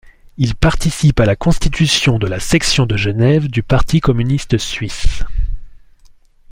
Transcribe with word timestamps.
Il 0.39 0.55
participe 0.55 1.19
à 1.19 1.27
la 1.27 1.35
constitution 1.35 2.17
de 2.17 2.25
la 2.25 2.39
section 2.39 2.87
de 2.87 2.97
Genève 2.97 3.47
du 3.47 3.61
Parti 3.61 3.99
communiste 4.01 4.57
suisse. 4.57 5.21